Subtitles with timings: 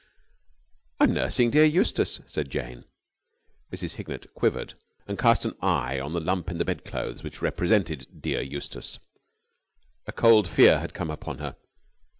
[0.99, 2.85] "I'm nursing dear Eustace," said Jane.
[3.71, 3.97] Mrs.
[3.97, 4.73] Hignett quivered,
[5.07, 8.97] and cast an eye on the hump in the bed clothes which represented dear Eustace.
[10.07, 11.55] A cold fear had come upon her.